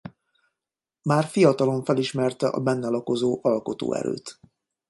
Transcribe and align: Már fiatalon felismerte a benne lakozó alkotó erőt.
Már 1.01 1.23
fiatalon 1.25 1.83
felismerte 1.83 2.47
a 2.47 2.59
benne 2.59 2.89
lakozó 2.89 3.39
alkotó 3.41 3.93
erőt. 3.93 4.39